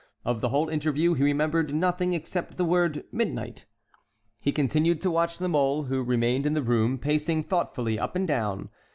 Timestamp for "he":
1.13-1.23, 4.39-4.51